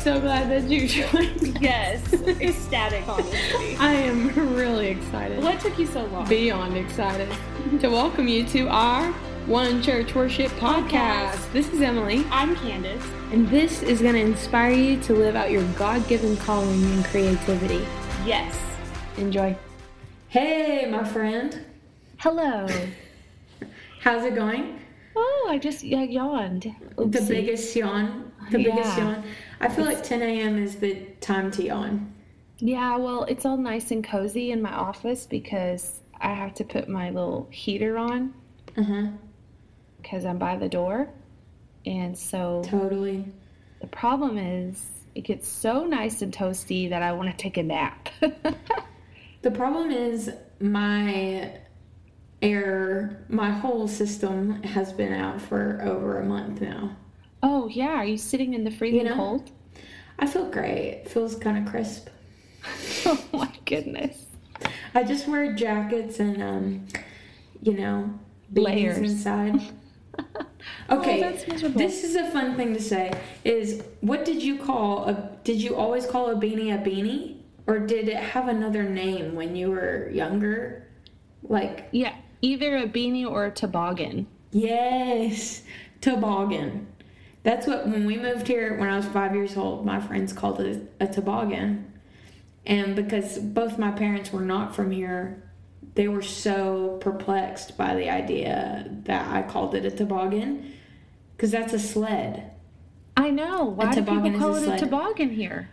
[0.00, 1.60] so glad that you joined.
[1.60, 3.76] Yes, ecstatic, honestly.
[3.76, 5.42] I am really excited.
[5.42, 6.26] What took you so long?
[6.26, 7.28] Beyond excited
[7.80, 9.12] to welcome you to our
[9.46, 11.52] One Church Worship podcast.
[11.52, 13.04] This is Emalee, I'm Candace.
[13.30, 17.04] and this is going to inspire you to live out your God given calling and
[17.04, 17.86] creativity.
[18.24, 18.58] Yes.
[19.18, 19.54] Enjoy.
[20.28, 21.62] Hey, my friend.
[22.16, 22.66] Hello.
[24.00, 24.80] How's it going?
[25.14, 26.74] Oh, I just yeah, yawned.
[26.96, 28.32] The biggest yawn.
[28.50, 29.24] The biggest yawn.
[29.60, 30.62] I feel like 10 a.m.
[30.62, 32.12] is the time to yawn.
[32.58, 36.88] Yeah, well, it's all nice and cozy in my office because I have to put
[36.88, 38.34] my little heater on
[38.76, 39.06] Uh huh.
[40.00, 41.08] because I'm by the door.
[41.86, 43.24] And so Totally.
[43.80, 47.62] the problem is it gets so nice and toasty that I want to take a
[47.62, 48.08] nap.
[49.42, 50.30] The problem is
[50.60, 51.50] my
[52.42, 56.94] air, my whole system has been out for over a month now.
[57.42, 57.94] Oh, yeah.
[57.96, 59.14] Are you sitting in the freezing know?
[59.14, 59.50] cold?
[60.18, 61.02] I feel great.
[61.04, 62.08] It feels kind of crisp.
[63.06, 64.26] Oh, my goodness.
[64.94, 66.86] I just wear jackets and, um,
[67.62, 68.12] you know,
[68.52, 68.98] beanies Layers.
[68.98, 69.60] inside.
[70.90, 73.10] Okay, Oh, this is a fun thing to say.
[73.44, 75.30] Is what did you call a?
[75.44, 79.56] Did you always call a beanie a beanie, or did it have another name when
[79.56, 80.86] you were younger?
[81.42, 84.26] Like Yeah, either a beanie or a toboggan.
[84.50, 85.62] yes,
[86.02, 86.86] toboggan.
[87.42, 89.86] That's what when we moved here when I was five years old.
[89.86, 91.90] My friends called it a toboggan,
[92.66, 95.42] and because both my parents were not from here,
[95.94, 100.74] they were so perplexed by the idea that I called it a toboggan,
[101.36, 102.50] because that's a sled.
[103.16, 103.64] I know.
[103.64, 105.70] Why do toboggan people call is it a a toboggan here?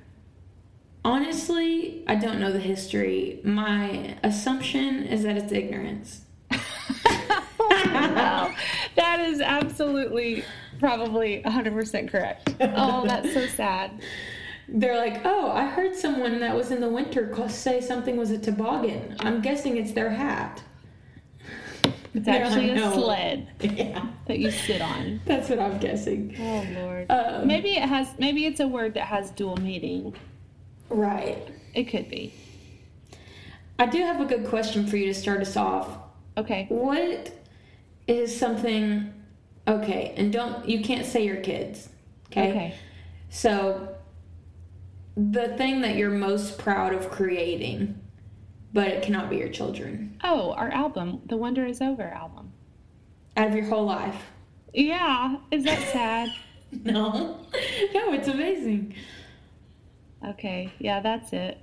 [1.03, 3.39] Honestly, I don't know the history.
[3.43, 6.21] My assumption is that it's ignorance.
[7.59, 8.53] Oh, wow,
[8.97, 10.43] that is absolutely
[10.79, 12.53] probably 100% correct.
[12.59, 14.01] Oh, that's so sad.
[14.67, 18.37] They're like, oh, I heard someone that was in the winter say something was a
[18.37, 19.15] toboggan.
[19.21, 20.61] I'm guessing it's their hat.
[22.13, 25.21] It's actually like, a "No." sled Yeah, that you sit on.
[25.25, 26.35] that's what I'm guessing.
[26.39, 27.05] Oh Lord.
[27.11, 28.07] Um, maybe it has.
[28.17, 30.15] Maybe it's a word that has dual meaning.
[30.89, 31.47] Right.
[31.75, 32.33] It could be.
[33.77, 35.99] I do have a good question for you to start us off.
[36.37, 36.65] Okay.
[36.69, 37.31] What
[38.07, 39.13] is something
[39.67, 41.89] okay, and don't you can't say your kids.
[42.31, 42.49] Okay?
[42.49, 42.75] Okay.
[43.29, 43.95] So
[45.15, 47.99] the thing that you're most proud of creating,
[48.73, 50.17] but it cannot be your children.
[50.23, 52.53] Oh, our album, the Wonder Is Over album.
[53.35, 54.15] Out of your whole life.
[54.73, 55.37] Yeah.
[55.51, 56.29] Is that sad?
[56.83, 57.39] No.
[57.93, 58.93] No, it's amazing.
[60.27, 60.69] Okay.
[60.79, 61.57] Yeah, that's it.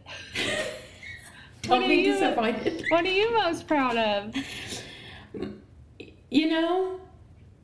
[1.63, 2.85] Don't are be you- disappointed.
[2.89, 4.35] What are you most proud of?
[6.35, 6.99] You know,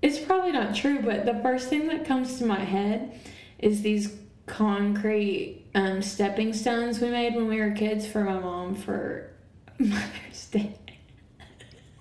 [0.01, 3.21] it's probably not true, but the first thing that comes to my head
[3.59, 4.17] is these
[4.47, 9.33] concrete um, stepping stones we made when we were kids for my mom for
[9.81, 10.77] Mother's Day.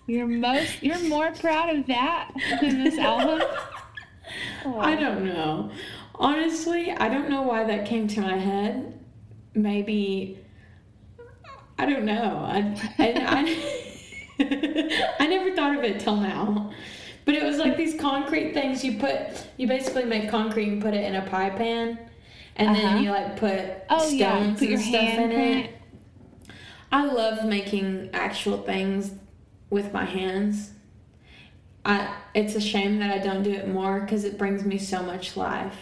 [0.05, 0.83] You're most.
[0.83, 2.29] You're more proud of that
[2.61, 3.41] than this album.
[4.63, 4.79] Oh.
[4.79, 5.71] I don't know.
[6.13, 8.93] Honestly, I don't know why that came to my head.
[9.55, 10.37] Maybe
[11.79, 12.43] I don't know.
[12.45, 13.78] I I, I,
[15.19, 16.71] I never thought of it till now.
[17.25, 19.15] But it was like these concrete things you put.
[19.57, 21.99] You basically make concrete and put it in a pie pan,
[22.55, 22.81] and Uh-huh.
[22.81, 25.65] then you like put Oh stones yeah, put and your stuff in handprint.
[25.65, 25.75] it.
[26.91, 29.11] I love making actual things
[29.69, 30.71] with my hands.
[31.85, 35.03] I it's a shame that I don't do it more because it brings me so
[35.03, 35.75] much life.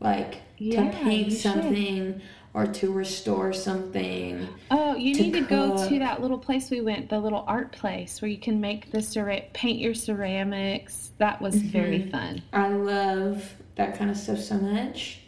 [0.00, 2.22] Like Yeah, to paint something should.
[2.52, 4.48] Or to restore something.
[4.70, 7.70] Oh, you to need to go to that little place we went, the little art
[7.72, 11.10] place where you can make the cera- paint your ceramics.
[11.18, 12.10] That was very Mm-hmm.
[12.10, 12.42] fun.
[12.52, 15.20] I love that kind of stuff so much.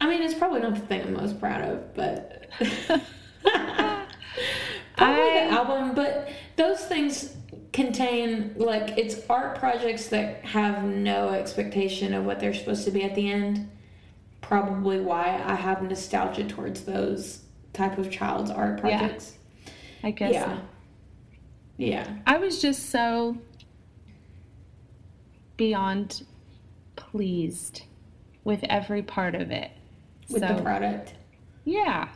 [0.00, 3.02] I mean, it's probably not the thing I'm most proud of, but probably
[4.98, 5.94] I- the album.
[5.94, 7.36] But those things
[7.72, 13.04] contain like it's art projects that have no expectation of what they're supposed to be
[13.04, 13.70] at the end.
[14.50, 17.42] Probably why I have nostalgia towards those
[17.72, 19.38] type of child's art projects.
[19.64, 19.70] Yeah.
[20.02, 20.32] I guess.
[20.32, 20.44] Yeah.
[20.56, 20.62] so.
[21.76, 22.16] Yeah.
[22.26, 23.38] I was just so
[25.56, 26.24] beyond
[26.96, 27.82] pleased
[28.42, 29.70] with every part of it.
[30.28, 31.14] With so the product.
[31.64, 32.08] yeah,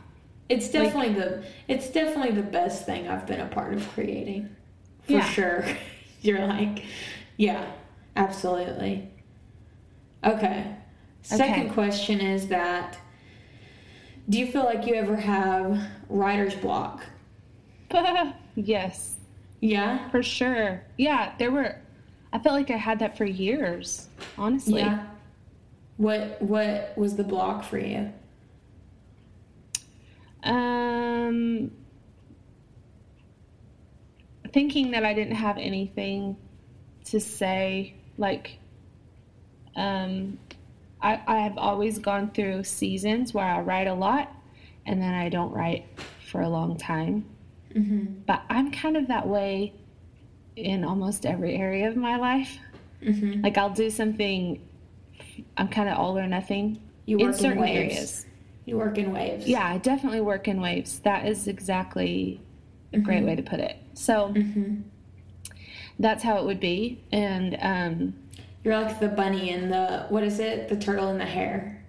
[0.49, 4.53] It's definitely the it's definitely the best thing I've been a part of creating.
[5.03, 5.29] For Yeah.
[5.29, 5.65] sure.
[6.21, 6.83] You're like,
[7.37, 7.65] yeah,
[8.17, 9.09] absolutely.
[10.21, 10.74] Okay.
[11.25, 11.73] Second Okay.
[11.73, 12.97] question is that
[14.29, 15.79] do you feel like you ever have
[16.09, 17.03] writer's block?
[18.55, 19.15] yes,
[19.59, 20.07] Yeah?
[20.09, 20.83] for sure.
[20.97, 21.75] Yeah, there were.
[22.33, 24.07] I felt like I had that for years.
[24.37, 25.05] Honestly, Yeah.
[25.97, 28.11] What what was the block for you?
[30.43, 31.71] Um,
[34.53, 36.35] thinking that I didn't have anything
[37.05, 38.59] to say, like,
[39.75, 40.37] um,
[41.01, 44.33] I, I have always gone through seasons where I write a lot
[44.85, 45.85] and then I don't write
[46.31, 47.25] for a long time.
[47.73, 48.21] Mm-hmm.
[48.25, 49.73] But I'm kind of that way
[50.55, 52.57] in almost every area of my life.
[53.03, 53.41] Mm-hmm.
[53.43, 54.61] Like, I'll do something,
[55.57, 57.75] I'm kind of all or nothing You work in certain waves.
[57.93, 58.25] areas.
[58.65, 59.45] You work in waves.
[59.47, 60.99] Yeah, I definitely work in waves.
[60.99, 62.41] That is exactly
[62.93, 63.77] a great way to put it.
[63.93, 64.75] So Mm-hmm.
[65.99, 67.03] that's how it would be.
[67.11, 68.13] And um,
[68.65, 70.67] You're like the bunny and the what is it?
[70.69, 71.83] The turtle and the hare.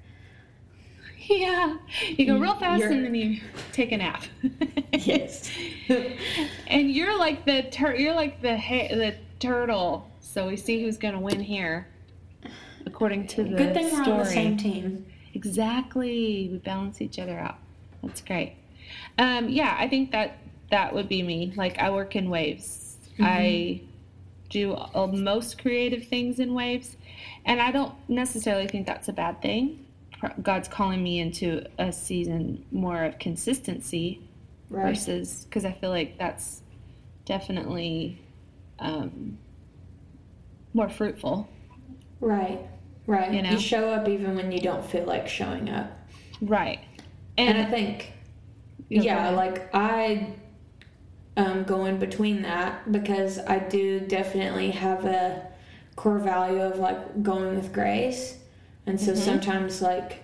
[1.26, 1.78] yeah,
[2.10, 3.40] you go real fast You're- and then you
[3.72, 4.22] take a nap.
[4.92, 5.50] Yes.
[6.68, 10.10] and you're like the tur- you're like the ha- the turtle.
[10.20, 11.86] So we see who's gonna win here,
[12.86, 14.06] according to the Good thing story.
[14.06, 15.06] we're on the same team.
[15.34, 16.48] Exactly.
[16.50, 17.56] We balance each other out.
[18.02, 18.54] That's great.
[19.18, 20.38] Um, yeah, I think that
[20.70, 21.52] that would be me.
[21.56, 22.96] Like I work in waves.
[23.20, 23.82] I
[24.48, 26.96] do uh, most creative things in waves,
[27.44, 29.84] and I don't necessarily think that's a bad thing.
[30.42, 34.22] God's calling me into a season more of consistency
[34.68, 34.88] Right.
[34.88, 36.62] versus because I feel like that's
[37.24, 38.20] definitely
[38.80, 39.38] um,
[40.74, 41.48] more fruitful.
[42.20, 42.60] Right.
[43.06, 43.32] Right.
[43.32, 43.50] You know?
[43.50, 45.90] You show up even when you don't feel like showing up.
[46.40, 46.80] Right.
[47.38, 48.12] And, I think
[48.88, 50.34] Yeah, like I
[51.36, 55.46] um go in between that because I do definitely have a
[55.94, 58.38] core value of like going with grace.
[58.86, 60.22] And so sometimes like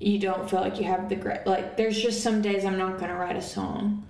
[0.00, 2.98] you don't feel like you have the great like there's just some days I'm not
[2.98, 4.04] going to write a song.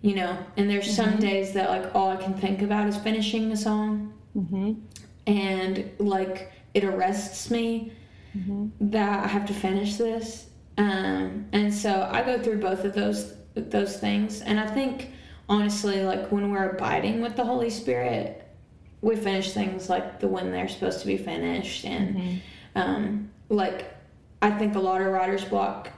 [0.00, 3.48] You know, and there's some days that like all I can think about is finishing
[3.50, 4.80] the song Mhm.
[5.26, 7.92] and like it arrests me
[8.80, 10.46] that I have to finish this.
[10.78, 15.10] Um, and so I go through both of those those things, and I think
[15.48, 18.46] honestly, like when we're abiding with the Holy Spirit,
[19.00, 22.40] we finish things like the when they're supposed to be finished, and
[22.74, 23.94] um, like
[24.40, 25.90] I think a lot of writer's block,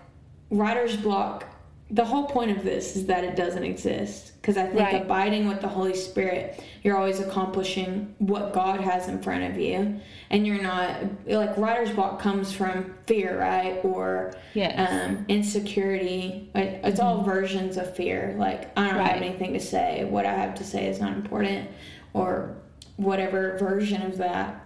[0.50, 1.46] writer's block.
[1.94, 5.02] The whole point of this is that it doesn't exist because I think Right.
[5.02, 10.00] abiding with the Holy Spirit, you're always accomplishing what God has in front of you,
[10.28, 10.90] and you're not
[11.28, 14.74] like writer's block comes from fear, right, or Yes.
[14.90, 16.50] um, insecurity.
[16.56, 18.34] It's all versions of fear.
[18.38, 19.12] Like I don't Right.
[19.12, 20.04] have anything to say.
[20.04, 21.68] What I have to say is not important,
[22.12, 22.56] or
[22.96, 24.60] whatever version of that.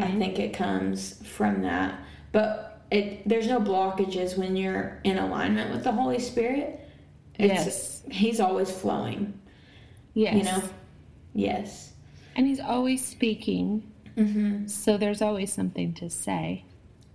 [0.00, 1.94] I think it comes from that.
[2.32, 6.80] But it there's no blockages when you're in alignment with the Holy Spirit.
[7.38, 8.02] Yes.
[8.10, 9.38] He's always flowing.
[10.14, 10.34] yes.
[10.36, 10.62] You know.
[11.34, 11.92] Yes.
[12.36, 14.66] And he's always speaking, Mm-hmm.
[14.66, 16.64] so there's always something to say.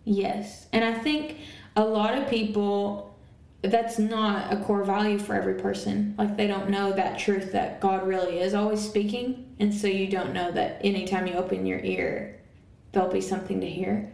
[0.06, 0.68] Yes.
[0.72, 1.38] And I think
[1.76, 3.18] a lot of people,
[3.64, 6.14] that's not a core value for every person.
[6.20, 9.56] Like they don't know that truth that God really is always speaking.
[9.60, 12.40] And so you don't know that anytime you open your ear,
[12.92, 14.12] there'll be something to hear.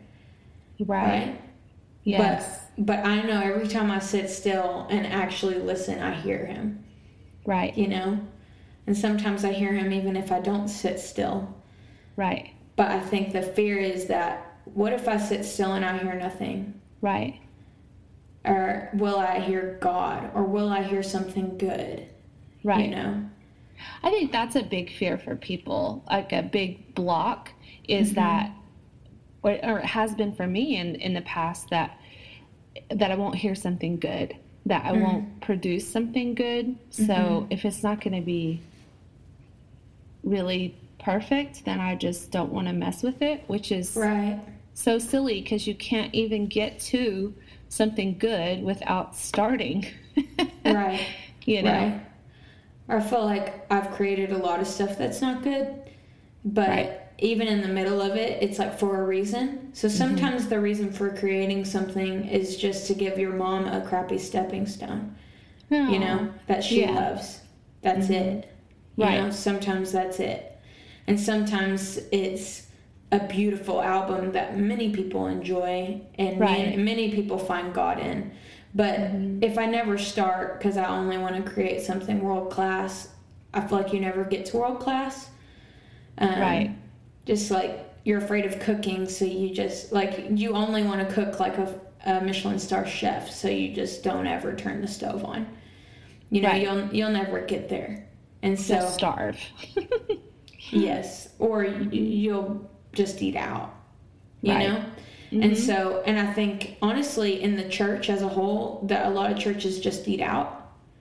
[0.79, 1.37] Right?
[2.07, 2.61] Yes.
[2.77, 6.85] But, but I know every time I sit still and actually listen, I hear him,
[7.45, 7.77] right.
[7.77, 8.19] you know?
[8.85, 11.53] And sometimes I hear him even if I don't sit still.
[12.15, 12.51] Right.
[12.77, 16.15] But I think the fear is that what if I sit still and I hear
[16.15, 16.79] nothing?
[17.01, 17.41] Right.
[18.45, 22.07] or will I hear God or will I hear something good?
[22.63, 22.85] Right.
[22.85, 23.29] You know?
[24.01, 26.03] I think that's a big fear for people.
[26.09, 27.51] Like a big block
[27.87, 28.15] is mm-hmm.
[28.15, 28.51] that,
[29.47, 31.97] or, or it has been for me in, in the past that
[32.89, 34.35] that I won't hear something good,
[34.65, 35.39] that I won't mm-hmm.
[35.39, 36.77] produce something good.
[36.89, 37.51] So mm-hmm.
[37.51, 38.61] if it's not going to be
[40.23, 44.39] really perfect, then I just don't want to mess with it, which is Right.
[44.73, 47.33] so silly because you can't even get to
[47.69, 49.85] something good without starting.
[50.65, 51.05] Right.
[51.45, 51.71] you know.
[51.71, 52.01] Right.
[52.89, 55.73] Or I feel like I've created a lot of stuff that's not good,
[56.43, 56.99] but Right.
[57.19, 59.73] Even in the middle of it, it's like for a reason.
[59.73, 59.97] So Mm-hmm.
[59.97, 64.65] sometimes the reason for creating something is just to give your mom a crappy stepping
[64.67, 65.15] stone,
[65.69, 66.87] you know, that she Yeah.
[66.89, 66.95] Mm-hmm.
[66.97, 67.41] loves.
[67.81, 68.49] That's it.
[68.97, 69.23] You Right.
[69.23, 70.59] know, sometimes that's it.
[71.07, 72.67] And sometimes it's
[73.11, 76.69] a beautiful album that many people enjoy and Right.
[76.71, 78.31] many, many people find God in.
[78.75, 79.43] But Mm-hmm.
[79.43, 83.09] if I never start because I only want to create something world class,
[83.53, 85.29] I feel like you never get to world class.
[86.19, 86.75] Um, Right.
[87.27, 91.39] Just like you're afraid of cooking, so you just like you only want to cook
[91.39, 95.45] like a, a Michelin star chef, so you just don't ever turn the stove on.
[96.29, 96.61] You know, Right.
[96.61, 98.07] you'll you'll never get there.
[98.43, 99.37] And so Just starve.
[100.71, 103.73] Yes, or you'll just eat out.
[104.41, 104.67] You Right.
[104.69, 104.75] know,
[105.31, 105.43] mm-hmm.
[105.43, 109.31] And so, and I think honestly, in the church as a whole, that a lot
[109.31, 110.56] of churches just eat out.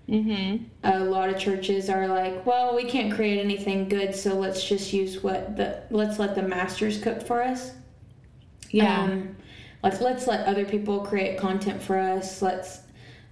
[0.09, 0.65] Mm-hmm.
[0.85, 4.93] A lot of churches are like, well, we can't create anything good, so let's just
[4.93, 7.73] use what the let's let the masters cook for us.
[8.71, 9.03] Yeah.
[9.03, 9.37] Um,
[9.83, 12.41] like let's let other people create content for us.
[12.41, 12.81] Let's,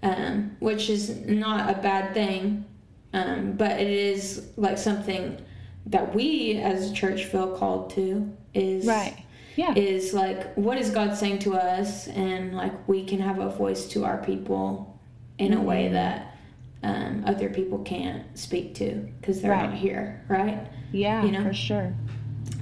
[0.02, 2.64] um, which is not a bad thing,
[3.12, 5.40] um, but it is like something
[5.86, 9.16] that we as a church feel called to is right.
[9.56, 9.74] Yeah.
[9.76, 13.86] is like what is God saying to us, and like we can have a voice
[13.90, 15.00] to our people
[15.38, 15.94] in a way Mm-hmm.
[15.94, 16.33] that
[16.84, 19.70] um, other people can't speak to because they're Right.
[19.70, 20.66] not here, right?
[20.92, 21.24] yeah.
[21.24, 21.42] you know?
[21.42, 21.92] For sure.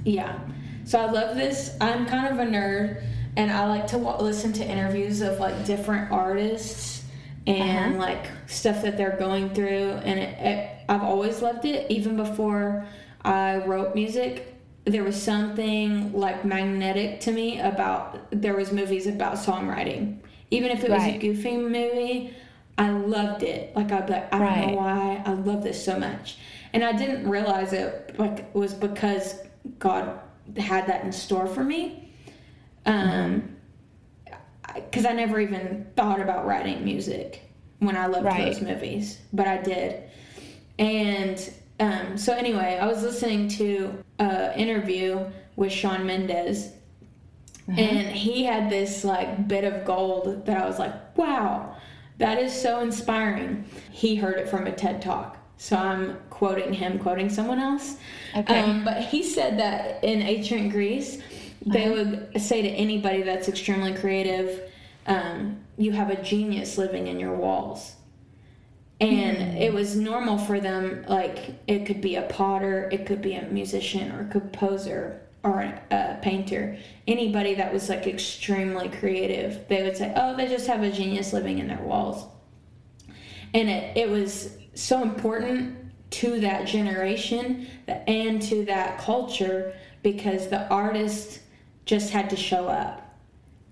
[0.05, 0.39] Yeah.
[0.85, 1.75] So I love this.
[1.79, 3.03] I'm kind of a nerd,
[3.37, 7.03] and I like to wa- listen to interviews of like different artists
[7.47, 7.99] and Uh-huh.
[7.99, 9.91] like stuff that they're going through.
[10.03, 12.85] And it, it, I've always loved it, even before
[13.23, 14.49] I wrote music.
[14.85, 20.17] There was something like magnetic to me about there was movies about songwriting.
[20.51, 22.33] Even if it was a goofy movie,
[22.77, 23.75] I loved it.
[23.75, 24.67] Like I'd be like, I don't Right.
[24.71, 26.37] know why I love this so much.
[26.73, 29.39] And I didn't realize it like was because
[29.79, 30.19] God
[30.57, 32.11] had that in store for me.
[32.85, 33.55] Um,
[34.73, 37.41] because I never even thought about writing music
[37.79, 38.45] when I loved Right.
[38.45, 40.03] those movies, but I did.
[40.79, 45.19] And um, so anyway, I was listening to an interview
[45.55, 46.71] with Shawn Mendes,
[47.67, 51.72] and he had this like bit of gold that I was like, wow,
[52.17, 53.65] that is so inspiring.
[53.91, 55.37] He heard it from a TED talk.
[55.57, 57.97] So I'm quoting him, quoting someone else.
[58.35, 58.59] Okay.
[58.59, 61.19] Um, but he said that in ancient Greece,
[61.65, 61.93] they Uh-huh.
[62.33, 64.61] would say to anybody that's extremely creative,
[65.07, 67.95] um, you have a genius living in your walls.
[69.01, 69.57] And Hmm.
[69.57, 73.43] it was normal for them, like, it could be a potter, it could be a
[73.43, 75.59] musician or a composer or
[75.91, 76.77] a, painter.
[77.07, 81.33] Anybody that was, like, extremely creative, they would say, oh, they just have a genius
[81.33, 82.25] living in their walls.
[83.53, 85.77] And it, it was so important
[86.11, 87.67] to that generation
[88.07, 91.39] and to that culture because the artist
[91.85, 92.99] just had to show up.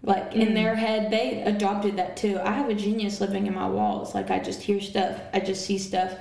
[0.03, 0.53] Like in mm.
[0.55, 2.39] their head, they adopted that too.
[2.39, 4.15] I have a genius living in my walls.
[4.15, 6.13] Like I just hear stuff, I just see stuff.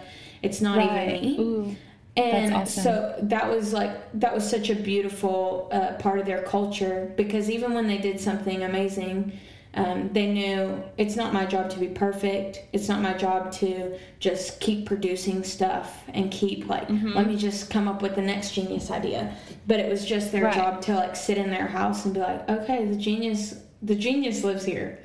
[0.43, 1.23] It's not Right.
[1.23, 1.41] even me.
[1.41, 1.77] Ooh.
[2.17, 2.67] And awesome.
[2.67, 7.49] so that was like that was such a beautiful uh, part of their culture because
[7.49, 9.39] even when they did something amazing,
[9.75, 12.65] um, they knew it's not my job to be perfect.
[12.73, 17.15] It's not my job to just keep producing stuff and keep like Mm-hmm.
[17.15, 19.35] let me just come up with the next genius idea.
[19.67, 20.51] But it was just their Right.
[20.51, 24.43] job to like sit in their house and be like, okay, the genius, the genius
[24.45, 24.99] lives here.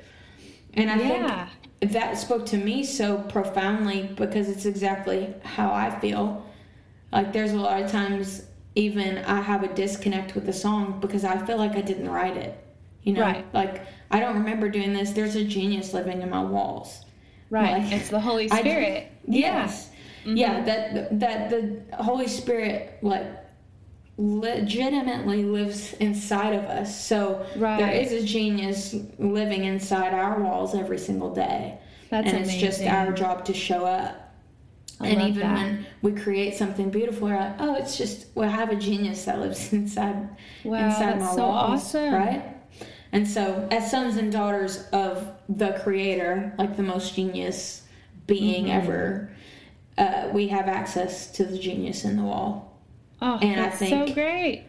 [0.74, 0.98] And I Yeah.
[0.98, 1.48] think
[1.80, 6.45] that spoke to me so profoundly because it's exactly how I feel.
[7.16, 8.42] Like there's a lot of times
[8.74, 12.36] even I have a disconnect with the song because I feel like I didn't write
[12.36, 12.52] it.
[13.04, 13.44] You know, Right.
[13.54, 15.10] like I don't remember doing this.
[15.12, 17.04] There's a genius living in my walls.
[17.48, 17.82] Right.
[17.82, 19.10] Like, it's the Holy I- Spirit.
[19.26, 19.90] Yes.
[20.24, 20.36] Mm-hmm.
[20.36, 23.26] Yeah, that that the Holy Spirit like
[24.18, 27.00] legitimately lives inside of us.
[27.06, 28.02] So there Right.
[28.02, 31.78] is a genius living inside our walls every single day.
[32.10, 34.25] That's and it's just our job to show up.
[35.00, 35.54] I and even that.
[35.56, 39.38] when we create something beautiful, we're like, oh, it's just we have a genius that
[39.40, 40.28] lives inside
[40.64, 42.14] Wow, inside that's my so walls, awesome.
[42.14, 42.44] right?
[43.12, 47.82] And so, as sons and daughters of the Creator, like the most genius
[48.26, 48.72] being Mm-hmm.
[48.78, 49.30] ever,
[49.98, 52.78] uh, we have access to the genius in the wall.
[53.22, 54.64] Oh, and I that's think- so great.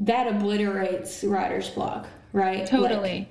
[0.00, 2.60] That obliterates writer's block, right?
[2.60, 3.28] Like, Totally.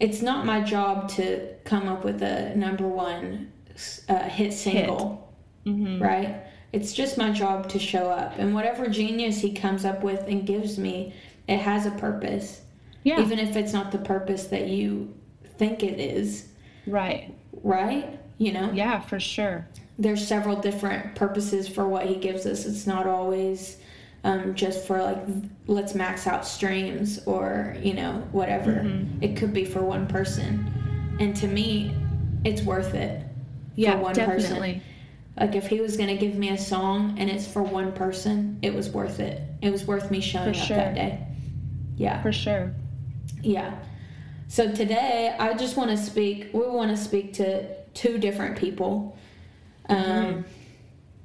[0.00, 3.52] it's not my job to come up with a number one
[4.08, 5.21] uh, hit single,
[5.66, 6.02] Mm-hmm.
[6.02, 6.42] right?
[6.72, 8.38] It's just my job to show up.
[8.38, 11.14] And whatever genius he comes up with and gives me,
[11.46, 12.62] it has a purpose.
[13.04, 13.20] Yeah.
[13.20, 15.12] Even if it's not the purpose that you
[15.58, 16.48] think it is,
[16.86, 17.34] right.
[17.62, 18.18] right?
[18.38, 18.72] You know?
[18.72, 19.68] Yeah, for sure.
[19.98, 22.64] There's several different purposes for what he gives us.
[22.64, 23.76] It's not always
[24.24, 25.18] um, just for like
[25.66, 28.72] let's max out streams or you know whatever.
[28.72, 29.22] Mm-hmm.
[29.22, 31.94] It could be for one person, and to me,
[32.44, 33.24] it's worth it.
[33.74, 34.74] Yeah, for one definitely.
[34.74, 34.82] person.
[35.38, 38.74] Like if he was gonna give me a song and it's for one person, it
[38.74, 39.40] was worth it.
[39.62, 40.76] It was worth me showing For up sure.
[40.76, 41.26] that day.
[41.96, 42.20] Yeah.
[42.22, 42.74] For sure.
[43.42, 43.74] Yeah.
[44.48, 46.50] So today, I just want to speak.
[46.52, 49.16] We want to speak to two different people.
[49.88, 50.40] Um, Mm-hmm.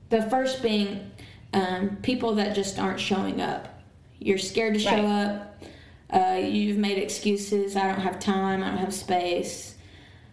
[0.09, 1.11] The first being
[1.53, 3.81] um, people that just aren't showing up.
[4.19, 5.05] You're scared to show Right.
[5.25, 5.63] up.
[6.09, 7.75] Uh, you've made excuses.
[7.75, 8.63] I don't have time.
[8.63, 9.75] I don't have space.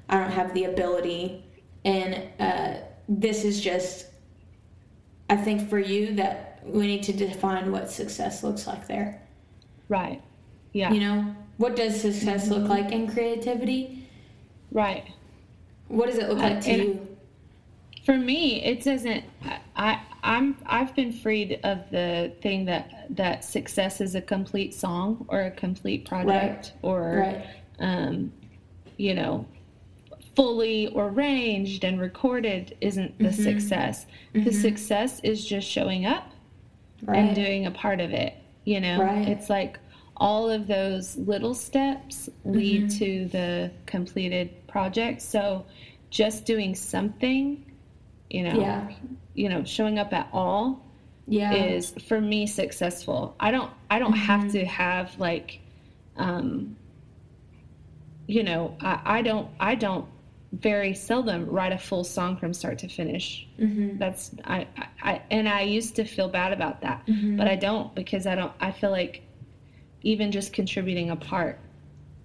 [0.08, 1.44] I don't have the ability.
[1.84, 2.74] And uh,
[3.08, 4.06] this is just,
[5.30, 9.20] I think, for you that we need to define what success looks like there
[9.88, 10.22] Right.
[10.72, 10.92] Yeah.
[10.92, 14.08] you know what does success look like in creativity?
[14.72, 15.04] Right.
[15.88, 17.08] What does it look Uh, like to you?
[18.04, 19.24] For me, it doesn't.
[19.76, 25.24] I I'm I've been freed of the thing that that success is a complete song
[25.28, 27.46] or a complete project or Right.
[27.78, 28.32] um,
[28.96, 29.46] you know
[30.36, 34.06] fully arranged and recorded isn't the success.
[34.32, 36.30] The success is just showing up
[37.02, 37.18] Right.
[37.18, 38.34] and doing a part of it.
[38.64, 39.28] You know, Right.
[39.28, 39.78] it's like
[40.16, 42.98] all of those little steps lead Mm-hmm.
[42.98, 45.20] to the completed project.
[45.22, 45.66] So
[46.10, 47.64] just doing something,
[48.30, 48.90] you know, Yeah.
[49.34, 50.80] you know, showing up at all
[51.26, 51.52] yeah.
[51.52, 53.34] is for me successful.
[53.38, 54.20] I don't I don't Mm-hmm.
[54.42, 55.60] have to have like
[56.16, 56.76] um
[58.26, 60.06] you know, I, I don't I don't
[60.54, 63.46] very seldom write a full song from start to finish.
[63.58, 63.98] Mhm.
[63.98, 64.66] That's I,
[65.02, 67.36] I, and I used to feel bad about that, Mm-hmm.
[67.36, 68.52] but I don't because I don't.
[68.60, 69.22] I feel like
[70.02, 71.58] even just contributing a part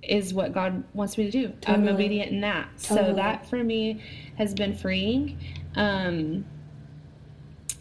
[0.03, 1.53] is what God wants me to do.
[1.67, 2.67] I'm obedient in that.
[2.77, 4.01] So that for me
[4.37, 5.37] has been freeing.
[5.75, 6.45] Um,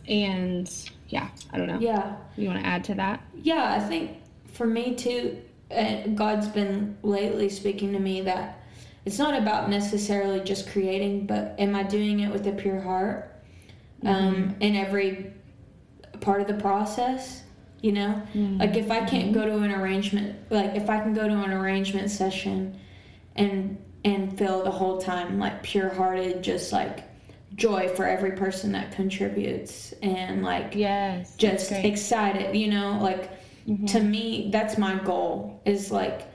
[0.08, 0.70] and
[1.08, 1.78] yeah, I don't know.
[1.80, 2.16] Yeah.
[2.36, 3.22] You want to add to that?
[3.34, 4.18] Yeah, I think
[4.52, 5.38] for me too,
[5.70, 8.57] uh, God's been lately speaking to me that
[9.04, 13.34] it's not about necessarily just creating, but am I doing it with a pure heart?
[14.04, 14.62] Um, mm-hmm.
[14.62, 15.32] in every
[16.20, 17.42] part of the process?
[17.80, 18.58] You know, mm-hmm.
[18.58, 21.52] like if I can't go to an arrangement, like if I can go to an
[21.52, 22.78] arrangement session
[23.36, 27.04] and and feel the whole time like pure hearted, just like
[27.54, 31.34] joy for every person that contributes and like Yes.
[31.36, 32.98] just excited you know?
[33.00, 33.30] Like
[33.66, 33.86] mm-hmm.
[33.86, 36.27] to me that's my goal is like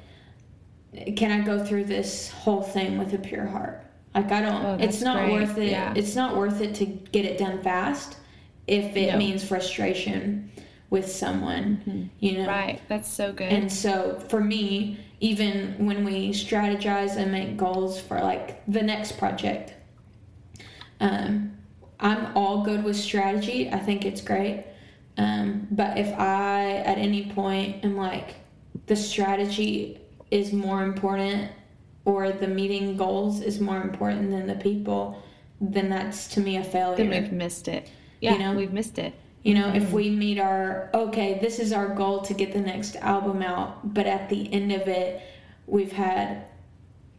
[1.16, 3.84] can i go through this whole thing with a pure heart
[4.16, 5.32] like i don't Oh, it's not great.
[5.34, 5.94] worth it Yeah.
[5.96, 8.18] it's not worth it to get it done fast
[8.68, 9.18] if it No.
[9.18, 10.52] means frustration
[10.90, 12.80] with someone you know right.
[12.88, 13.52] That's so good.
[13.52, 19.18] and so for me, even when we strategize and make goals for like the next
[19.18, 19.74] project,
[21.00, 21.58] um,
[22.00, 23.70] I'm all good with strategy.
[23.72, 24.66] I think it's great.
[25.18, 28.36] Um, but if I at any point am like
[28.88, 30.00] the strategy
[30.32, 31.52] is more important
[32.06, 35.22] or the meeting goals is more important than the people,
[35.62, 36.98] then that's to me a failure.
[36.98, 37.90] then we've missed it.
[38.20, 38.54] Yeah, know?
[38.54, 39.14] we've missed it.
[39.44, 39.94] You know, if mm-hmm.
[39.94, 44.06] we meet our, okay, this is our goal to get the next album out, but
[44.06, 45.22] at the end of it,
[45.68, 46.46] we've had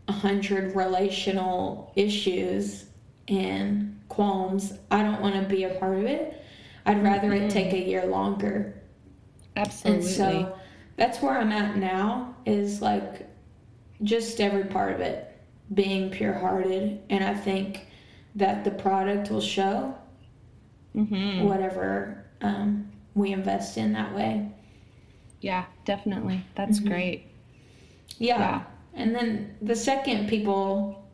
[0.08, 2.86] a hundred relational issues
[3.28, 6.42] and qualms, I don't want to be a part of it.
[6.86, 7.48] I'd rather it mm-hmm.
[7.48, 8.74] take a year longer.
[9.56, 10.06] Absolutely.
[10.06, 10.58] And so
[10.96, 13.28] that's where I'm at now is like
[14.02, 15.30] just every part of it
[15.72, 17.00] being pure hearted.
[17.10, 17.86] And I think
[18.36, 19.96] that the product will show
[20.94, 24.50] hmm whatever um, we invest in that way.
[25.40, 26.44] Yeah, definitely.
[26.54, 26.88] That's Mm-hmm.
[26.88, 27.26] great.
[28.18, 28.38] Yeah.
[28.38, 28.62] Yeah.
[28.94, 31.04] And then the second people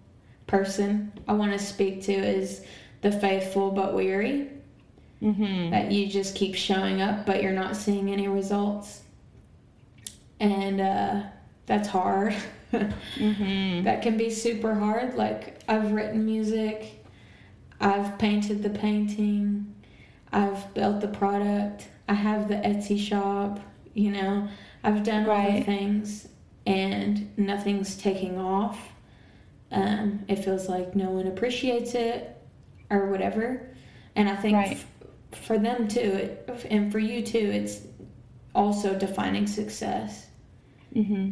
[0.47, 2.65] person I want to speak to is
[3.03, 4.51] the faithful but weary.
[5.21, 9.03] hmm That you just keep showing up but you're not seeing any results.
[10.41, 11.23] And uh,
[11.67, 12.35] that's hard.
[12.73, 15.15] hmm that can be super hard.
[15.17, 17.05] Like, I've written music,
[17.81, 19.75] I've painted the painting,
[20.33, 23.59] I've built the product, I have the Etsy shop,
[23.95, 24.49] you know,
[24.85, 26.29] I've done all the things,
[26.67, 28.79] and nothing's taking off.
[29.73, 32.37] Um, it feels like no one appreciates it
[32.91, 33.69] or whatever.
[34.17, 34.73] And I think Right.
[34.73, 34.87] f-
[35.33, 37.83] for them too, it, and for you too, it's
[38.55, 40.27] also defining success.
[40.93, 41.31] Hmm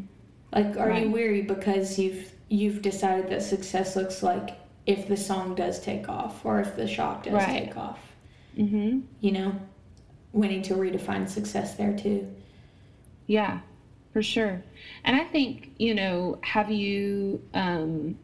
[0.52, 4.50] Like, are you weary because you've you've decided that success looks like
[4.86, 7.64] if the song does take off or if the shop does Right.
[7.66, 8.00] take off?
[8.56, 9.54] hmm You know,
[10.32, 12.26] we need to redefine success there too.
[13.26, 13.60] Yeah,
[14.12, 14.62] for sure.
[15.04, 17.42] And I think you know, have you?
[17.54, 18.18] Um,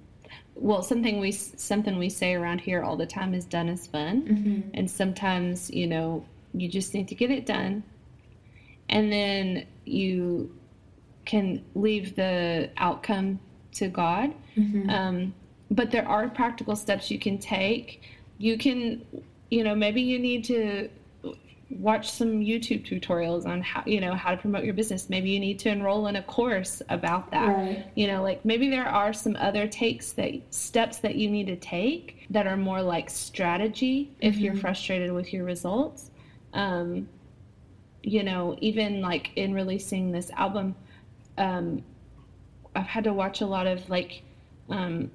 [0.56, 4.22] well, something we something we say around here all the time is done is fun,
[4.22, 4.70] Mm-hmm.
[4.74, 7.82] and sometimes you know you just need to get it done,
[8.88, 10.50] and then you
[11.24, 13.40] can leave the outcome
[13.72, 14.34] to God.
[14.56, 14.90] Mm-hmm.
[14.90, 15.34] Um,
[15.70, 18.02] but there are practical steps you can take.
[18.38, 19.04] You can,
[19.50, 20.88] you know, maybe you need to
[21.70, 25.08] watch some YouTube tutorials on how, you know, how to promote your business.
[25.08, 27.48] Maybe you need to enroll in a course about that.
[27.48, 27.86] Right.
[27.94, 31.56] You know, like maybe there are some other takes that steps that you need to
[31.56, 36.10] take that are more like strategy if you're frustrated with your results.
[36.52, 37.08] Um,
[38.02, 40.76] you know, even like in releasing this album,
[41.38, 41.82] um,
[42.74, 44.22] I've had to watch a lot of like
[44.68, 45.10] um,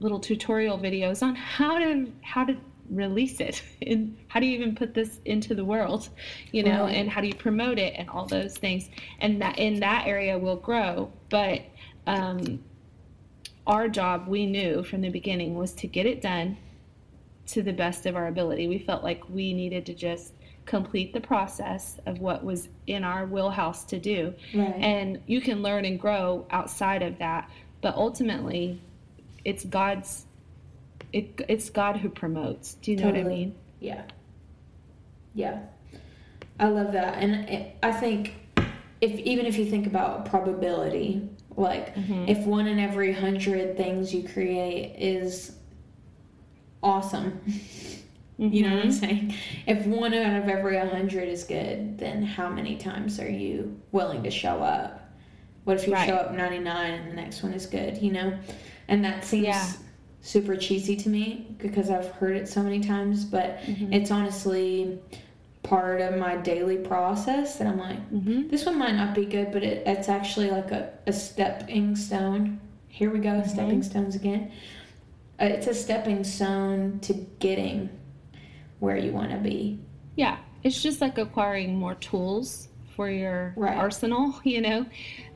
[0.00, 2.56] little tutorial videos on how to how to
[2.90, 6.08] release it and how do you even put this into the world
[6.50, 6.94] you know Right.
[6.96, 10.38] and how do you promote it and all those things and that in that area
[10.38, 11.62] will grow but
[12.06, 12.62] um,
[13.66, 16.56] our job we knew from the beginning was to get it done
[17.46, 21.20] to the best of our ability we felt like we needed to just complete the
[21.20, 24.74] process of what was in our wheelhouse to do Right.
[24.76, 28.80] and you can learn and grow outside of that but ultimately
[29.44, 30.26] it's god's
[31.12, 34.02] it, it's god who promotes do you know what i mean Yeah.
[35.34, 35.58] Yeah.
[36.60, 37.14] I love that.
[37.18, 38.34] And it, I think
[39.00, 42.28] if even if you think about probability, like Mhm.
[42.28, 45.56] if one in every hundred things you create is
[46.82, 47.40] awesome,
[48.38, 48.92] you know what I'm Mhm.
[49.00, 49.34] saying?
[49.66, 54.22] If one out of every hundred is good, then how many times are you willing
[54.24, 54.98] to show up?
[55.64, 56.08] What if you Right.
[56.08, 58.32] show up 99 and the next one is good, you know?
[58.88, 59.64] And that seems Yeah.
[60.22, 63.92] super cheesy to me because I've heard it so many times, but Mhm.
[63.94, 64.98] it's honestly
[65.62, 68.50] part of my daily process that I'm like, Mhm.
[68.50, 72.58] this one might not be good, but it, it's actually like a, a stepping stone.
[72.88, 73.48] Here we go, Mm-hmm.
[73.48, 74.50] stepping stones again.
[75.40, 77.88] Uh, it's a stepping stone to getting
[78.82, 79.78] where you want to be.
[80.16, 83.76] Yeah, it's just like acquiring more tools for your Right.
[83.76, 84.84] arsenal, you know.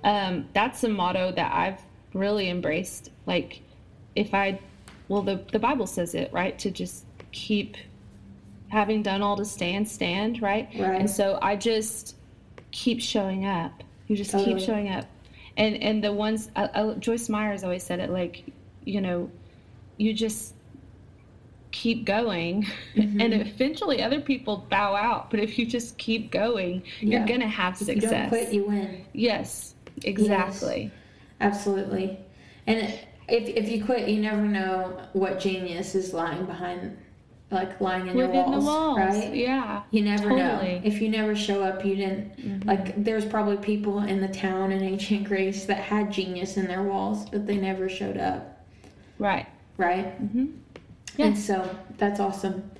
[0.03, 1.79] Um, that's a motto that I've
[2.13, 3.11] really embraced.
[3.25, 3.63] Like,
[4.17, 4.59] if I,
[5.07, 6.59] well, the, the Bible says it, right?
[6.59, 7.77] To just keep
[8.67, 10.69] having done all to stand, stand, right?
[10.77, 10.99] Right.
[11.01, 12.17] And so I just
[12.73, 13.85] keep showing up.
[14.09, 14.55] You just Totally.
[14.55, 15.05] keep showing up.
[15.57, 18.43] And, and the ones, uh, uh, Joyce Meyers always said it like,
[18.85, 19.31] you know,
[19.99, 20.56] you just
[21.83, 22.55] keep going
[22.97, 23.21] Mm-hmm.
[23.23, 27.19] and eventually other people bow out but if you just keep going Yeah.
[27.19, 29.05] you're gonna have If you success don't quit, you win.
[29.13, 30.91] yes exactly
[31.41, 32.19] Absolutely.
[32.67, 32.79] And
[33.29, 36.97] if, if you quit, you never know what genius is lying behind,
[37.51, 39.35] like lying in your walls, the walls right?
[39.35, 40.53] yeah You never know.
[40.57, 40.71] Totally.
[40.77, 40.87] Mm-hmm.
[40.87, 42.65] If you never show up, you didn't.
[42.67, 46.83] Like, there's probably people in the town in ancient Greece that had genius in their
[46.83, 48.65] walls, but they never showed up,
[49.19, 50.07] right right?
[50.15, 50.47] hmm
[51.17, 51.27] Yeah.
[51.27, 52.71] And so that's awesome.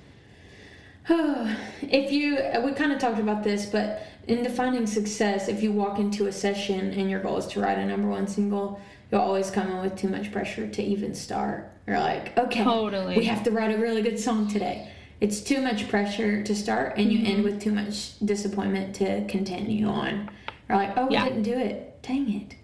[1.09, 5.99] if you, we kind of talked about this, but in defining success, if you walk
[5.99, 8.79] into a session and your goal is to write a number one single,
[9.11, 11.71] you'll always come in with too much pressure to even start.
[11.87, 13.15] You're like, okay, Totally.
[13.17, 14.91] we have to write a really good song today.
[15.21, 17.27] It's too much pressure to start, and you Mm-hmm.
[17.27, 20.29] end with too much disappointment to continue on.
[20.67, 21.23] You're like, oh, we Yeah.
[21.23, 22.01] didn't do it.
[22.03, 22.55] Dang it.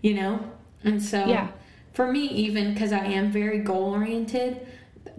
[0.00, 0.40] You know?
[0.84, 1.48] And so, Yeah.
[1.92, 4.64] for me, even because I am very goal oriented,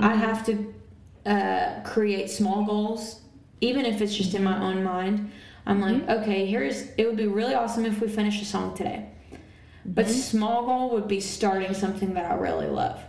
[0.01, 0.11] Mm-hmm.
[0.11, 0.73] I have to
[1.25, 3.21] uh, create small goals,
[3.61, 5.31] even if it's just in my own mind.
[5.65, 6.09] I'm like, Mm-hmm.
[6.09, 9.09] okay, here's it would be really awesome if we finish a song today.
[9.95, 10.11] But Mm-hmm.
[10.11, 12.99] small goal would be starting something that I really love.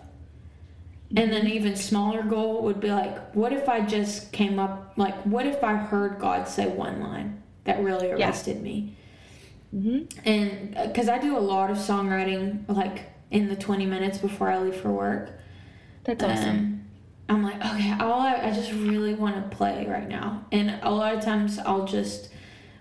[1.15, 1.49] And then Mm-hmm.
[1.49, 5.63] even smaller goal would be like, what if I just came up like what if
[5.63, 8.27] I heard God say one line that really Yeah.
[8.27, 8.97] arrested me?
[9.73, 14.51] hmm And because I do a lot of songwriting like in the 20 minutes before
[14.51, 15.39] I leave for work.
[16.05, 16.72] that's awesome Um,
[17.33, 20.45] I'm like, okay, all I, I just really want to play right now.
[20.53, 22.29] And a lot of times I'll just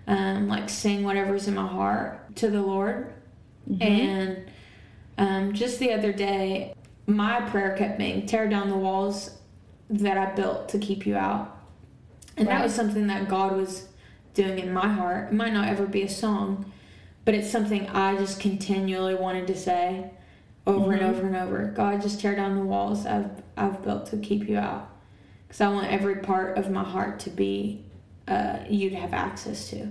[0.06, 3.14] um, like sing whatever's in my heart to the Lord.
[3.80, 4.50] And
[5.16, 6.74] um, just the other day,
[7.06, 9.38] my prayer kept being tear down the walls
[9.88, 11.56] that I built to keep you out.
[12.36, 13.88] And that was something that God was
[14.34, 15.28] doing in my heart.
[15.28, 16.70] It might not ever be a song,
[17.24, 20.10] but it's something I just continually wanted to say
[20.66, 21.08] over and Mhm.
[21.10, 21.64] over and over.
[21.74, 24.88] God, just tear down the walls I've I've built to keep you out,
[25.46, 27.84] because I want every part of my heart to be
[28.28, 29.88] uh, you to have access to.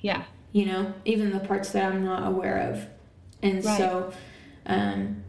[0.00, 2.86] yeah You know, even the parts that I'm not aware of,
[3.42, 3.76] and Right.
[3.78, 4.12] so
[4.66, 5.22] um,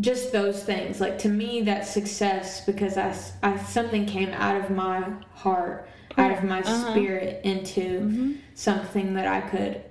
[0.00, 1.00] just those things.
[1.00, 5.86] Like to me, that's success because I, I something came out of my heart,
[6.18, 6.92] out of my Uh-huh.
[6.92, 9.82] spirit into hmm something that I could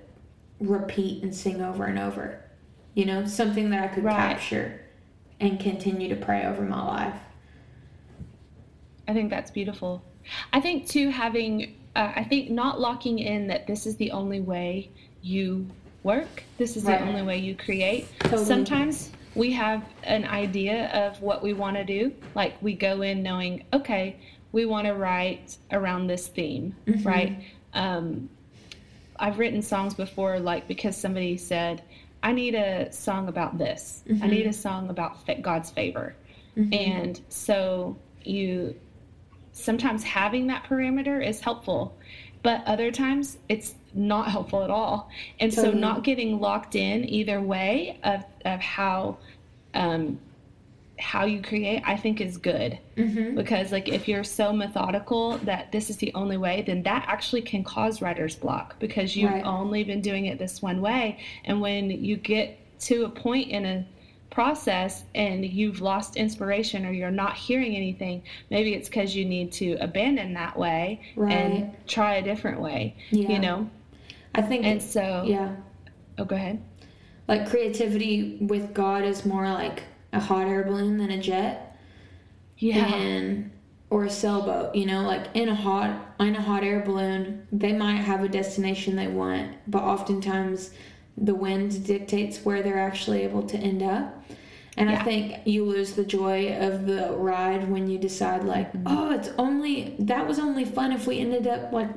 [0.60, 2.40] repeat and sing over and over.
[2.94, 4.16] You know, something that I could Right.
[4.16, 4.80] capture
[5.40, 7.14] and continue to pray over my life.
[9.08, 10.02] I think that's beautiful.
[10.52, 14.40] I think too having uh, I think not locking in that this is the only
[14.40, 14.90] way
[15.22, 15.68] you
[16.02, 16.42] work.
[16.58, 16.98] This is Right.
[17.00, 18.08] the only way you create.
[18.20, 18.44] Totally.
[18.44, 22.12] Sometimes we have an idea of what we want to do.
[22.34, 24.16] Like we go in knowing, okay,
[24.50, 27.04] we want to write around this theme, Mhm.
[27.04, 27.42] right?
[27.74, 28.28] Um,
[29.16, 31.82] I've written songs before, like because somebody said,
[32.24, 34.02] I need a song about this.
[34.08, 34.30] I Mhm.
[34.30, 36.16] need a song about God's favor.
[36.56, 36.74] Mhm.
[36.74, 38.74] And so you
[39.52, 41.94] sometimes having that parameter is helpful,
[42.42, 45.08] but other times it's not helpful at all.
[45.38, 49.18] And so not getting locked in either way of, of how
[49.74, 50.18] um,
[50.98, 52.78] how you create, I think is good.
[52.96, 53.34] Mm-hmm.
[53.34, 57.42] Because like if you're so methodical that this is the only way, then that actually
[57.42, 59.44] can cause writer's block because you've Right.
[59.44, 61.18] only been doing it this one way.
[61.44, 63.86] And when you get to a point in a
[64.30, 69.52] process and you've lost inspiration or you're not hearing anything, maybe it's because you need
[69.52, 72.94] to abandon that way and try a different way.
[73.10, 73.28] Yeah.
[73.30, 73.70] You know?
[74.34, 75.54] I think And so yeah,
[76.18, 76.60] oh go ahead.
[77.28, 79.82] like creativity with God is more like
[80.14, 81.76] a hot air balloon than a jet.
[82.56, 82.94] Yeah.
[82.94, 83.50] and
[83.90, 87.72] or a sailboat you know like in a hot in a hot air balloon they
[87.72, 90.70] might have a destination they want but oftentimes
[91.16, 94.24] the wind dictates where they're actually able to end up
[94.76, 98.88] and i think you lose the joy of the ride when you decide like mm-hmm.
[98.88, 101.90] oh it's only that was only fun if we ended up like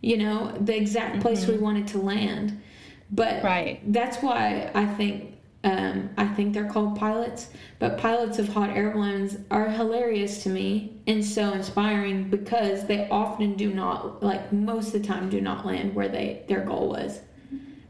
[0.00, 1.64] you know the exact place we mm-hmm.
[1.64, 2.62] wanted to land
[3.10, 3.80] but Right.
[3.92, 5.35] that's why I think
[5.66, 7.48] um, I think they're called pilots.
[7.78, 13.08] But pilots of hot air balloons are hilarious to me and so inspiring because they
[13.10, 16.88] often do not, like most of the time, do not land where they their goal
[16.88, 17.20] was.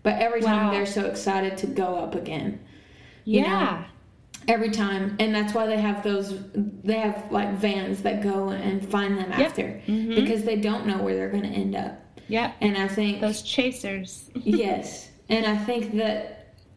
[0.02, 0.70] But every time Wow.
[0.72, 2.60] they're so excited to go up again.
[3.24, 3.48] you know?
[3.48, 3.84] Yeah.
[4.48, 6.32] Every time, and that's why they have those.
[6.54, 9.40] They have like vans that go and find them Yep.
[9.40, 12.00] after because they don't know where they're going to end up.
[12.28, 12.52] Yeah.
[12.60, 14.30] And I think Those chasers.
[14.34, 16.35] yes and i think that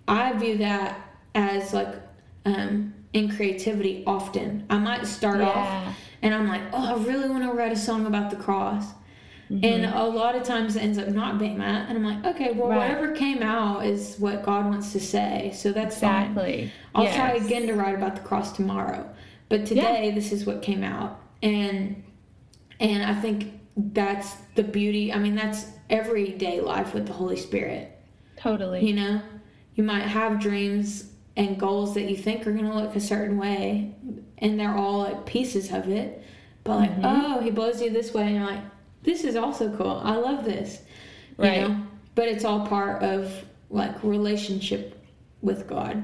[0.10, 1.00] i view that
[1.36, 1.96] as like
[2.46, 5.50] um in creativity often i might start Yeah.
[5.50, 8.86] off and i'm like oh i really want to write a song about the cross
[9.52, 9.66] Mm-hmm.
[9.66, 12.52] and a lot of times it ends up not being that and i'm like okay
[12.52, 12.78] well Right.
[12.78, 16.72] whatever came out is what god wants to say so that's fine Exactly.
[16.94, 19.10] I'll try again to write about the cross tomorrow.
[19.48, 21.20] But today this is what came out.
[21.42, 22.04] And
[22.80, 25.12] and I think that's the beauty.
[25.12, 27.92] I mean, that's everyday life with the Holy Spirit.
[28.38, 28.86] Totally.
[28.86, 29.22] You know?
[29.80, 33.96] You might have dreams and goals that you think are gonna look a certain way
[34.40, 36.22] and they're all like pieces of it.
[36.66, 37.06] But like, Mm-hmm.
[37.06, 38.60] oh, he blows you this way and you're like,
[39.04, 40.02] this is also cool.
[40.04, 40.82] I love this.
[41.38, 41.62] You Right.
[41.62, 41.82] know?
[42.14, 43.32] But it's all part of
[43.70, 45.02] like relationship
[45.42, 46.04] with God.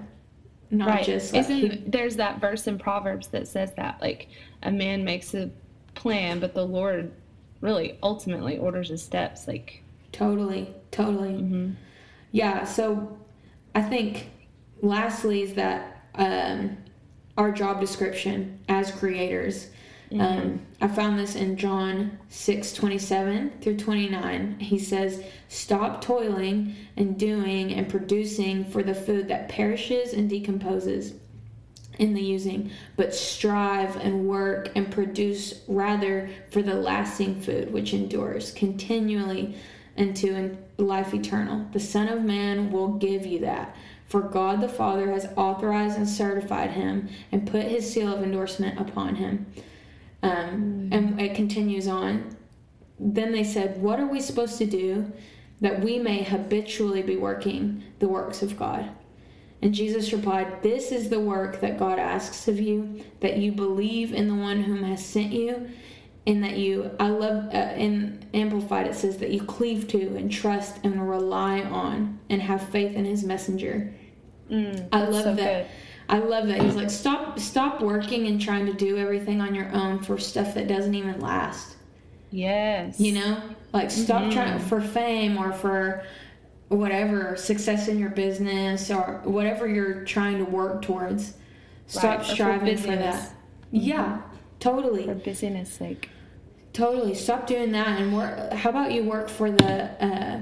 [0.71, 1.03] Not right.
[1.05, 4.29] just like Isn't he- there's that verse in Proverbs that says that like
[4.63, 5.51] a man makes a
[5.95, 7.11] plan, but the Lord
[7.59, 9.49] really ultimately orders his steps.
[9.49, 9.83] Like
[10.13, 11.33] Totally, totally.
[11.33, 11.71] Mm-hmm.
[12.31, 13.17] Yeah, so
[13.75, 14.31] I think
[14.81, 16.77] lastly is that um,
[17.37, 19.67] our job description as creators.
[20.11, 20.21] Mm-hmm.
[20.21, 24.59] Um, I found this in John 6 27 through 29.
[24.59, 31.15] He says, Stop toiling and doing and producing for the food that perishes and decomposes
[31.99, 37.93] in the using, but strive and work and produce rather for the lasting food which
[37.93, 39.55] endures continually
[39.95, 41.65] into in- life eternal.
[41.71, 43.75] The Son of Man will give you that.
[44.07, 48.79] For God the Father has authorized and certified him and put his seal of endorsement
[48.79, 49.45] upon him.
[50.21, 52.35] Um, and it continues on.
[52.99, 55.11] Then they said, What are we supposed to do
[55.61, 58.89] that we may habitually be working the works of God?
[59.61, 64.13] And Jesus replied, This is the work that God asks of you, that you believe
[64.13, 65.69] in the one whom has sent you,
[66.27, 70.31] and that you, I love, uh, in Amplified it says that you cleave to and
[70.31, 73.93] trust and rely on and have faith in his messenger.
[74.49, 75.63] mm, I love so that.
[75.67, 75.71] good.
[76.07, 76.61] I love that.
[76.61, 80.53] He's like, stop, stop working and trying to do everything on your own for stuff
[80.55, 81.75] that doesn't even last.
[82.31, 82.99] Yes.
[82.99, 83.41] You know,
[83.73, 84.31] like stop Mm-hmm.
[84.31, 86.03] trying for fame or for
[86.69, 91.33] whatever success in your business or whatever you're trying to work towards.
[91.87, 93.15] Stop Right, for striving for, busyness.
[93.27, 93.33] that.
[93.71, 94.21] Yeah,
[94.65, 96.09] totally, For busyness sake.
[96.73, 97.13] totally.
[97.13, 98.51] Stop doing that and work.
[98.53, 99.73] How about you work for the
[100.03, 100.39] uh,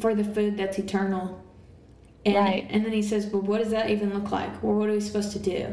[0.00, 1.40] for the food that's eternal?
[2.24, 2.66] And, Right.
[2.70, 4.62] And then he says, "But what does that even look like?
[4.62, 5.72] Well, what are we supposed to do?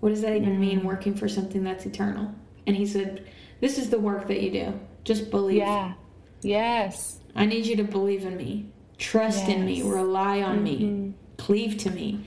[0.00, 0.58] What does that even Mm.
[0.58, 0.84] mean?
[0.84, 2.26] Working for something that's eternal?"
[2.66, 3.24] And he said,
[3.60, 4.66] "This is the work that you do.
[5.04, 5.94] Just believe." Yeah.
[6.42, 7.18] Yes.
[7.34, 8.66] I need you to believe in me,
[8.98, 9.84] trust in me, Yes.
[9.84, 9.94] Mm-hmm.
[9.94, 12.26] rely on me, cleave to me.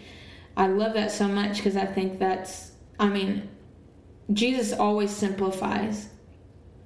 [0.58, 3.50] I love that so much because I think that's, I mean,
[4.34, 6.10] Jesus always simplifies.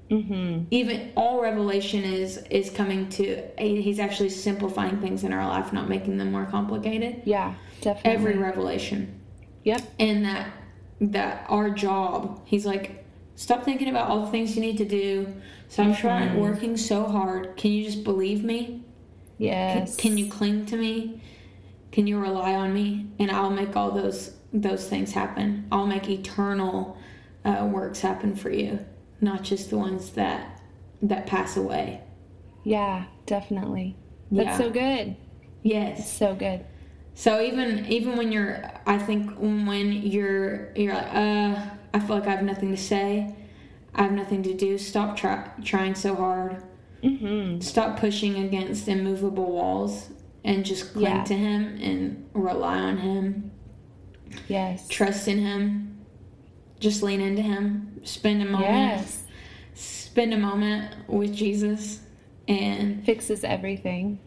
[0.10, 0.64] Mm-hmm.
[0.72, 3.44] Even all revelation is is coming to.
[3.60, 7.22] He's actually simplifying things in our life, not making them more complicated.
[7.26, 7.54] Yeah.
[7.82, 8.12] Definitely.
[8.12, 9.20] Every revelation,
[9.64, 9.82] Yep.
[10.00, 10.50] and that
[11.02, 12.42] that our job.
[12.46, 15.34] He's like, stop thinking about all the things you need to do.
[15.70, 16.40] Stop trying Mm-hmm.
[16.40, 17.56] working so hard.
[17.56, 18.66] Can you just believe me?
[18.66, 18.84] Can,
[19.38, 19.96] Yes.
[19.96, 21.22] can you cling to me?
[21.92, 23.08] Can you rely on me?
[23.20, 25.68] And I'll make all those those things happen.
[25.72, 26.98] I'll make eternal
[27.50, 28.80] uh, works happen for you,
[29.22, 30.62] not just the ones that
[31.02, 32.02] that pass away.
[32.64, 33.06] Yeah.
[33.26, 33.96] Definitely.
[34.32, 34.58] That's Yeah.
[34.58, 35.16] so good.
[35.64, 36.12] Yes.
[36.12, 36.66] So good.
[37.14, 41.56] So even even when you're, I think when you're you're like, uh,
[41.94, 43.34] I feel like I have nothing to say,
[43.96, 44.78] I have nothing to do.
[44.78, 46.64] Stop try, trying so hard.
[47.04, 47.62] Mm-hmm.
[47.62, 50.10] Stop pushing against immovable walls
[50.44, 51.24] and just cling Yeah.
[51.24, 53.52] to Him and rely on Him.
[54.48, 54.88] Yes.
[54.90, 55.89] Trust in Him.
[56.80, 58.02] Just lean into Him.
[58.04, 58.72] Spend a moment.
[58.72, 59.24] Yes.
[59.74, 62.00] Spend a moment with Jesus
[62.48, 64.20] and Fixes everything.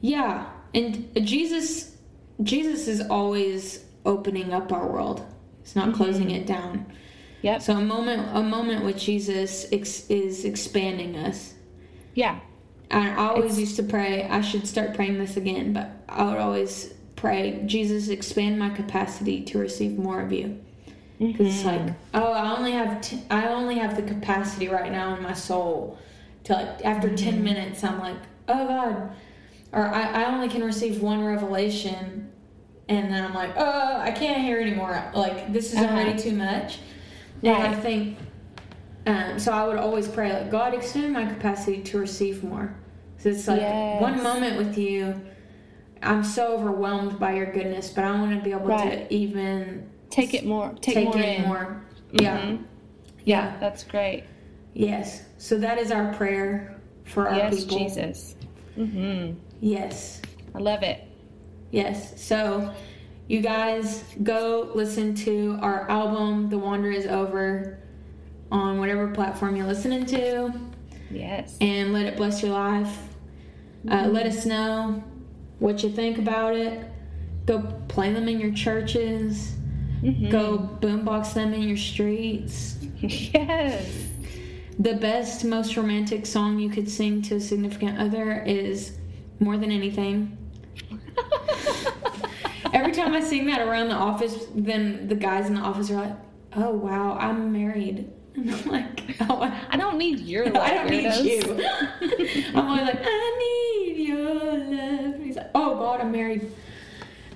[0.00, 1.96] Yeah, and Jesus,
[2.42, 5.24] Jesus is always opening up our world.
[5.62, 6.36] He's not closing mm-hmm.
[6.36, 6.86] it down.
[7.42, 7.62] Yep.
[7.62, 11.54] So a moment, a moment with Jesus ex- is expanding us.
[12.14, 12.40] Yeah.
[12.90, 14.24] I always It's- used to pray.
[14.24, 19.42] I should start praying this again, but I would always pray, Jesus, expand my capacity
[19.44, 20.58] to receive more of you.
[21.20, 21.82] Because it's like,
[22.14, 25.98] oh, I only have t- I only have the capacity right now in my soul
[26.44, 28.16] to like after ten minutes, I'm like,
[28.48, 29.12] oh God,
[29.72, 32.32] or I, I only can receive one revelation,
[32.88, 35.04] and then I'm like, oh, I can't hear anymore.
[35.14, 35.94] Like this is Uh-huh.
[35.94, 36.78] already too much.
[37.42, 38.18] And I think,
[39.06, 42.74] um, so I would always pray like, God, extend my capacity to receive more.
[43.18, 44.00] So it's like Yes.
[44.00, 45.20] one moment with you.
[46.02, 49.06] I'm so overwhelmed by your goodness, but I want to be able Right.
[49.08, 50.74] to even Take it more.
[50.80, 51.82] Take, take, more in more.
[52.12, 52.40] Yeah.
[52.40, 52.64] Mhm.
[53.24, 53.56] Yeah.
[53.60, 54.24] That's great.
[54.74, 55.22] Yes.
[55.38, 57.78] So that is our prayer for our yes, people.
[57.78, 58.36] Jesus.
[58.76, 59.38] Mm-hmm.
[59.60, 60.20] Yes.
[60.54, 61.02] I love it.
[61.70, 62.20] Yes.
[62.20, 62.72] So
[63.28, 67.78] you guys go listen to our album, The Wander is Over,
[68.50, 70.52] on whatever platform you're listening to,
[71.10, 71.56] Yes.
[71.60, 72.98] and let it bless your life.
[73.88, 75.02] Uh, let us know
[75.60, 76.84] what you think about it.
[77.46, 79.54] Go play them in your churches.
[80.02, 80.30] Mhm.
[80.30, 82.76] Go boombox them in your streets.
[83.02, 84.06] Yes.
[84.78, 88.92] The best, most romantic song you could sing to a significant other is
[89.38, 90.36] More Than Anything.
[92.72, 95.96] Every time I sing that around the office, then the guys in the office are
[95.96, 96.16] like,
[96.56, 98.10] oh, wow, I'm married.
[98.36, 100.56] And I'm like, oh, I, I don't need your love.
[100.62, 101.42] I don't need you.
[102.54, 104.62] I'm always like, I need your love.
[105.14, 106.50] And he's like, oh, God, I'm married.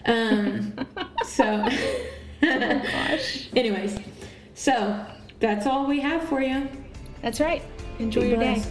[0.06, 0.78] Um,
[1.24, 1.68] so,
[2.44, 3.48] Oh gosh.
[3.56, 3.98] anyways,
[4.54, 5.04] so
[5.40, 6.68] that's all we have for you.
[7.22, 7.62] That's right.
[7.98, 8.54] Enjoy Be your day.
[8.54, 8.70] blessed.